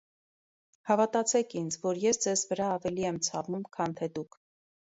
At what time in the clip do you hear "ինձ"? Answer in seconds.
1.61-1.77